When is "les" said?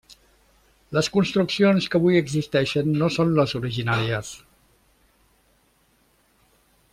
0.97-1.09, 3.41-3.53